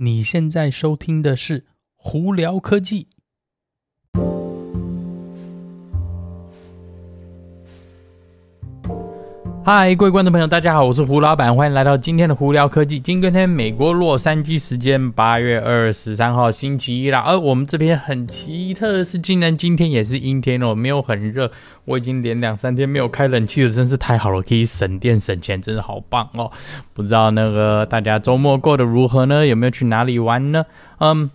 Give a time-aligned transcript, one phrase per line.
[0.00, 1.60] 你现在收听的是
[1.96, 3.04] 《胡聊科技》。
[9.70, 12.98] 嗨，各位观众朋友，大家好，我是胡老板，欢迎来到今天的胡聊科技。
[12.98, 21.52] 今天美国洛杉矶时间八月二十三号星期一啦，而我们这边很奇特的是，竟然今天也是阴天哦，没有很热。
[21.84, 26.50] 我已经连两三天没有开冷气了，真是太好了，可以省电省钱，真的好棒哦。
[26.94, 29.46] 不知道那个大家周末过得如何呢？
[29.46, 30.64] 有没有去哪里玩呢？
[31.00, 31.30] 嗯。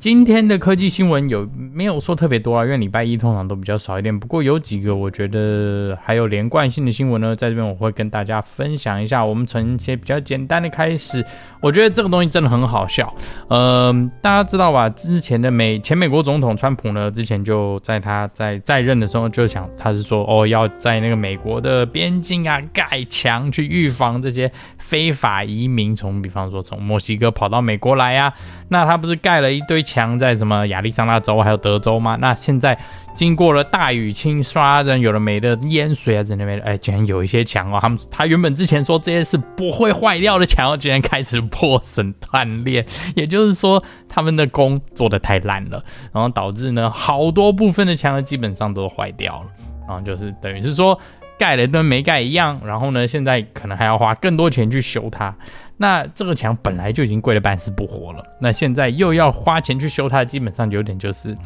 [0.00, 2.64] 今天的科技新闻有没有说特别多啊？
[2.64, 4.16] 因为礼拜一通常都比较少一点。
[4.16, 9.24] 不过有几个我觉得还有连贯性的新闻呢，在这边我会跟大家分享一下。
[9.24, 11.24] 我们从一些比较简单的开始，
[11.60, 13.12] 我觉得这个东西真的很好笑。
[13.48, 14.88] 嗯，大家知道吧？
[14.90, 28.32] 之前的美前美国总统川普呢，之前就在他在在任的时候就想，他是说哦，要在那个美国的边境啊盖墙，去预防这些非法移民从，比方说从墨西哥跑到美国来啊。
[28.70, 32.16] 那他不是盖了一堆墙在什么亚利桑那州还有德州吗？
[32.20, 32.78] 那现在
[33.14, 42.84] 经过了大雨清刷，人有了没的淹水啊，在那边哎，竟然有一些墙哦，他们他原本之前说这些是不会坏掉的墙，竟然开始破 损断裂，
[43.16, 49.46] 也就是说他们的工做的太烂了，然后导致呢好多部分的墙基本上都坏掉了，
[49.88, 50.98] 然后就是等于是说。
[51.38, 55.34] 盖了跟没盖一样，然后呢，现在可能还要花更多钱去修它。
[55.76, 61.36] 那这个墙本来就已经贵的半死不活了，那现在又要花钱去修它，基本上有点就是，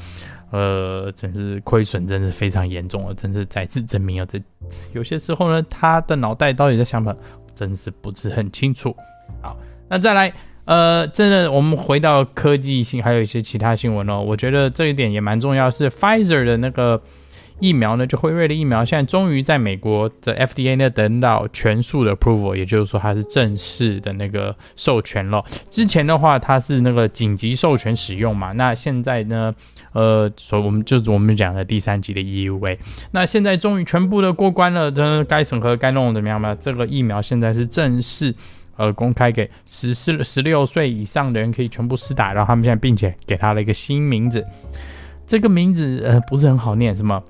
[0.51, 4.41] 呃，真是亏损，真是非常严重了，真是再次证明了这
[4.95, 7.17] 有些时候呢，他的脑袋到底在想什么，
[7.55, 8.97] 真是不是很清楚。
[9.43, 9.55] 好，
[9.87, 10.33] 那再来，
[10.65, 17.03] 呃，真的，我们回到科技性，还有一些其他新闻哦，我觉得这一点也蛮重要，是 Pfizer 的那个。
[17.63, 25.45] 疫苗呢，就辉瑞的疫苗，现在终于在美国的 FDA 呢得到全数的 approval，也就是说它是正式的那个授权了。
[25.70, 29.55] 之前的话，它是那个紧急授权使用嘛，那现在呢，
[29.92, 32.79] 呃，所我们就是我们讲的第三级的 EUA，
[33.13, 36.53] 那现在终于全部的过关了，这该审核该弄怎么样嘛？
[36.57, 38.35] 这个疫苗现在是正式
[38.77, 44.45] 呃公开给十四十六岁以上的人可以全部施打，然后他们现在并且给他了一个新名字，
[45.29, 47.23] 这个名字呃不是很好念，什么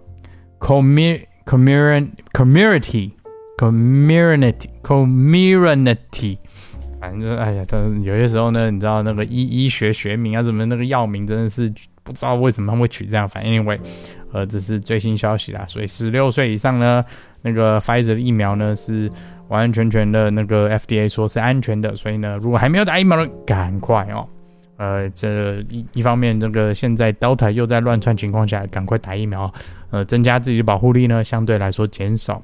[0.62, 3.10] ？Community, community,
[3.58, 6.38] community, community，
[7.00, 11.72] 反正哎呀，他有些时候呢，你知道那个医医学学名啊，什么那个药名真的是
[12.04, 13.28] 不知道为什么他们会取这样。
[13.28, 13.80] 反正因为，
[14.32, 17.04] 呃，这是最新消息啦，所以十六岁以上呢，
[17.42, 19.10] 那个 Pfizer 的疫苗呢是
[19.48, 24.28] 完完全全的那个 FDA 说是安全的，所以呢，如果还没有打疫苗的，赶快哦。
[24.82, 29.52] 呃，这一一方面，这个现在 Delta 又在乱窜情况下，赶快打疫苗，
[29.92, 32.42] 呃，增加自己的保护力呢，相对来说减少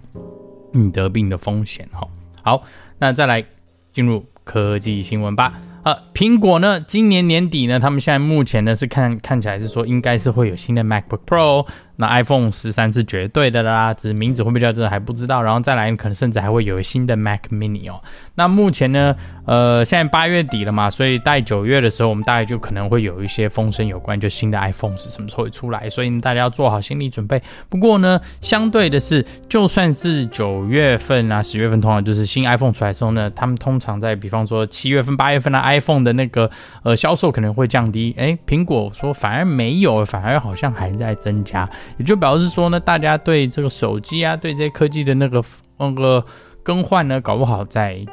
[0.72, 2.06] 你得病的风险哈。
[2.44, 2.62] 好，
[3.00, 3.44] 那再来
[3.91, 5.59] 进入科技新闻吧。
[5.82, 11.66] 呃，苹果呢，今年年底呢，他们现在目前呢是看看起来是说应该是会有新的 MacBook Pro。
[12.01, 15.43] 那 iPhone 十三是绝对的啦，只是名字会不会叫这个还不知道。
[15.43, 18.01] 然后再来，可能甚至还会有新的 Mac Mini 哦。
[18.37, 27.43] 那目前呢，呃，现在八月底了嘛，所以在九月的时候，我们大概就可能会有一些风声有关，就新的 iPhone 是什么时候会出来，所以大家要做好心理准备。
[27.69, 36.49] 不过呢，相对的是，就算是九月份啊、十月份，通常就是新 iPhone 出来之后呢，他们通常在比方说七月份、八月份的 iPhone 的那个
[36.85, 38.15] 呃销售可能会降低。
[38.17, 41.69] 诶，苹果说反而没有，反而好像还在增加。
[41.97, 45.43] 也就表示说呢，大家对这个手机啊，对这些科技的那个
[45.78, 46.22] 那个
[46.62, 48.04] 更换呢，搞不好在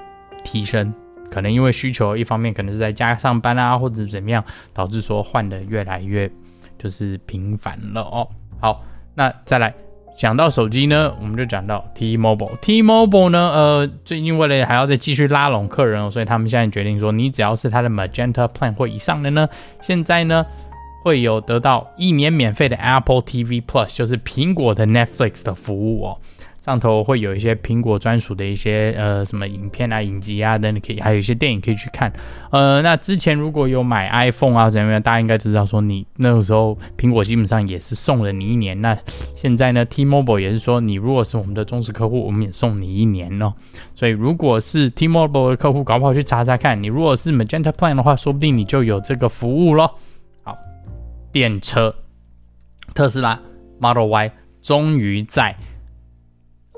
[0.43, 0.93] 提升。
[1.29, 4.41] 可能因为需求，一方面可能是在家上班啊，或者怎么样，
[4.73, 6.31] 导致说换的越来越
[6.77, 8.27] 就是频繁了哦。
[8.61, 8.83] 好，
[9.15, 9.73] 那再来
[10.17, 12.55] 讲到手机呢，我们就讲到 T-Mobile。
[12.61, 19.49] T-Mobile 呢，呃，最近为了还要再继续拉拢客人哦，所以他们现在决定说，你只要是他的 Magenta Plan 或以上的呢，
[19.81, 20.45] 现在呢。
[21.05, 26.17] 会有得到一年免费的 Apple TV Plus，就是苹果的 Netflix 的服务哦。
[26.66, 32.11] 上头会有一些苹果专属的一些呃什么影片啊、影集啊等，你可以还有一些电影可以去看。
[32.49, 38.81] 呃，那之前如果有买 iPhone 啊怎么样，大家应该知道说你那个时候苹果基本上也是送了你一年。
[38.81, 38.97] 那
[39.35, 43.53] 现在呢，T-Mobile 也是说你如果是我们的忠实客户，我们也送你一年哦。
[43.93, 46.81] 所以如果是 T-Mobile 的客户，搞不好去查查看。
[46.81, 49.99] 你如果是 Magenta Plan 的话，说不定你就有这个服务咯。
[51.35, 51.93] 电车，
[52.93, 53.37] 特斯拉
[53.78, 55.53] Model Y 终于在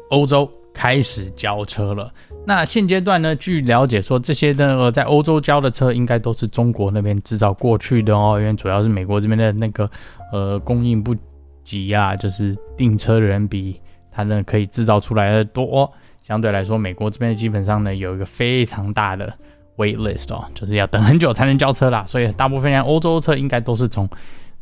[0.10, 2.12] 欧洲开始交车了。
[2.44, 9.88] 那现阶段呢，据了解说，这些那个在欧洲交的车，应该都是中国那边制造过去的哦，因为主要是美国这边的那个
[10.34, 11.16] 呃供应不
[11.64, 13.80] 及啊，就是订车的人比
[14.10, 15.88] 他呢可以制造出来的多。
[16.24, 19.32] 相对来说，美国这边基本上呢有一个非常大的
[19.76, 22.04] wait list 哦，就是要等很久才能交车啦。
[22.08, 24.10] 所以大部分像欧洲车应该都是从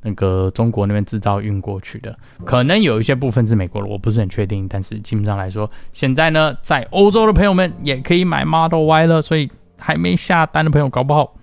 [0.08, 2.16] 那个中国那边制造运过去的，
[2.46, 4.68] 可能有一些部分是美国的，我不是很确定。
[4.68, 9.50] 但是基本上来说，现在呢，在欧洲的朋友们也可以买 Model Y 了，所以
[9.80, 11.34] 还没下单的朋友，搞不好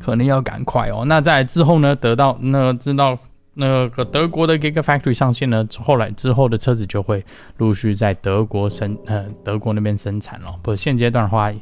[0.00, 1.04] 可能要赶快哦。
[1.06, 3.16] 那在之后呢，得到那知道
[3.54, 7.24] 那个德国的 Gigafactory 上线呢，后来之后的车子就会
[7.58, 10.50] 陆续在德国生呃德国那边生产了。
[10.60, 11.52] 不过现阶段的话，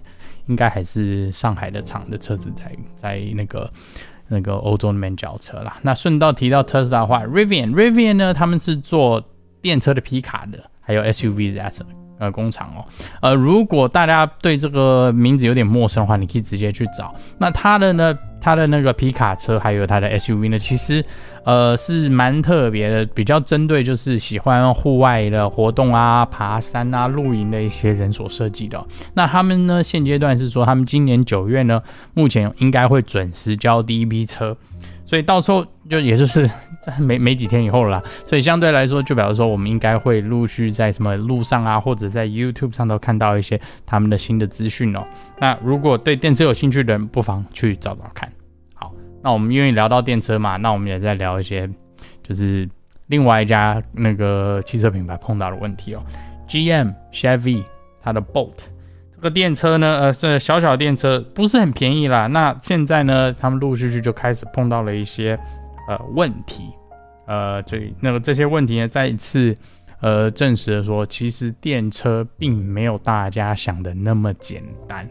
[0.47, 3.71] 应该还是上海的厂的车子在在那个。
[4.33, 9.23] 那个欧洲那边交车啦，那顺道提到特斯拉的话，Rivian，Rivian 呢，他们是做
[9.61, 11.63] 电车的皮卡的，还有 SUV 的
[12.23, 12.85] 呃工厂哦。
[13.21, 17.13] 呃，如果大家对这个名字有点陌生的话，你可以直接去找。
[17.39, 18.17] 那它的呢？
[18.45, 21.05] 它的那个皮卡车，还有它的 SUV 呢，其实，
[21.45, 28.85] 呃，是蛮特别的，比较针对就是喜欢户外的活动啊、爬山啊、露营的一些人所设计的。
[29.15, 31.81] 那他们呢，现阶段是说，他们今年九月呢，
[32.15, 34.57] 目前应该会准时交第一批车。
[35.13, 36.49] 所以到时候就也就是
[36.99, 45.05] 没没几天以后了啦，所以相对来说就表示说我们应该会陆续在什么路上啊，或者在 YouTube 上都看到一些他们的新的资讯哦。
[45.39, 48.27] 那如果对电车有兴趣的人，不妨去找找看。
[48.73, 48.91] 好，
[49.23, 51.69] 那我们因为聊到电车嘛，那我们也在聊一些
[52.23, 52.67] 就是
[53.09, 56.03] 另外一家那个汽车品牌碰到的问题哦
[56.49, 57.63] ，GM Chevy
[58.01, 58.55] 它的 Bolt。
[59.23, 62.27] 这个电车呢，呃，是小小电车，不是很便宜啦。
[62.27, 65.39] 那现在呢，他们陆陆续续就开始碰到了一些
[65.89, 66.65] 呃问题，
[67.27, 69.57] 呃，这那个这些问题呢，再一次
[70.01, 75.09] 呃证实了说，其实电车并没有大家想的那么简单。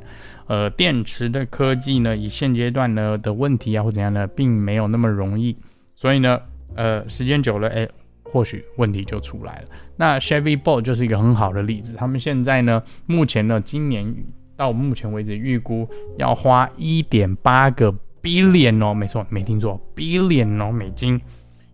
[0.48, 5.56] 呃，电池的科技呢，以现阶段呢的问题啊或怎样呢，并没有那么容易。
[5.96, 6.38] 所以呢，
[6.76, 7.88] 呃，时间久了，哎。
[8.32, 9.68] 或许问题就出来了。
[9.98, 11.94] 那 Chevy Bolt 就是一个很好的例子。
[11.98, 14.16] 他们现在呢，目前呢，今年
[14.56, 15.88] 到目前为止预估
[16.18, 17.94] 要花一点八个
[18.24, 21.20] billion 哦，没错，没听错，billion 哦美金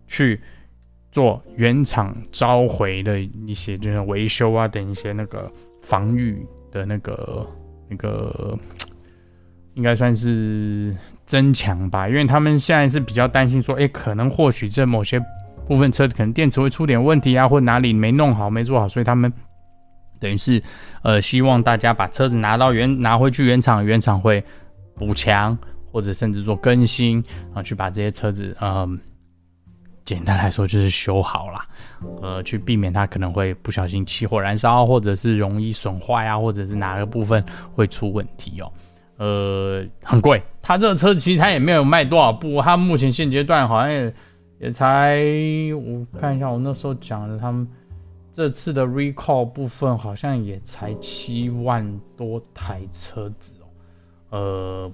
[0.06, 0.40] 去
[1.12, 5.50] 做原厂召回的一些就是维修啊等一些那个
[5.82, 7.46] 防御的那个
[7.88, 8.58] 那个，
[9.74, 10.94] 应该算是
[11.24, 12.08] 增强吧。
[12.08, 15.22] 因为他们现在是比较担心说，哎，可能或许这某些。
[15.68, 19.30] 部分车可能电池会出点问题啊，或哪里没弄好、没做好，所以他们
[20.18, 20.60] 等于是
[21.02, 24.42] 呃希望大家把车子拿到原拿回去原厂，原厂会
[24.94, 25.56] 补强
[25.92, 27.22] 或者甚至做更新
[27.54, 28.98] 啊，去把这些车子嗯、呃，
[30.04, 31.64] 简单来说就是修好啦，
[32.22, 37.44] 呃，去避免它可能会不小心起火燃烧，或者是容易损坏啊，或者是哪个部分
[37.74, 38.72] 会出问题哦，
[39.18, 40.42] 呃，很贵。
[40.62, 44.12] 它这个车其实它也没有卖多少部，它目前现阶段好像
[44.58, 44.72] 也。
[44.72, 45.20] 才
[45.74, 47.66] 我看一下，我那时候讲的，他们
[48.32, 53.54] 这次的 recall 部分好像也才七万多台车子
[54.30, 54.92] 哦，呃，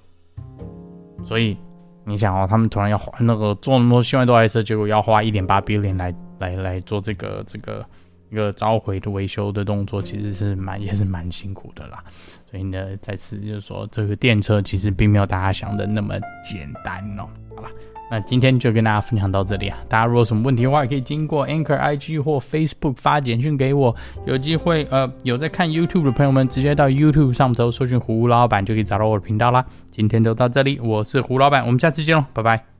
[1.24, 1.56] 所以
[2.04, 7.84] 你想哦，他们突然要花那个做那么多七万多台车，结果要花一点八 billion 来来来做这个这个
[8.30, 12.02] 一个召回的维修的动作，其实是蛮也是蛮辛苦的啦。
[12.50, 17.28] 所以呢，再次就是说，这个电车其实并没有大家想的那么简单哦。
[17.56, 17.68] 好了。
[18.10, 19.78] 那今天就跟大家分享到这里啊！
[19.88, 23.94] 大家如果有什么问题的话，也可以经过 Anchor IG 或 Facebook 发简讯给我。
[24.26, 29.64] 有机会呃，有在看 YouTube 的朋友们，直接到 YouTube 上头搜寻胡老板，就可以找到我的频道啦。
[29.90, 32.73] 今天就到这里，我是胡老板，我们下次见喽，拜拜。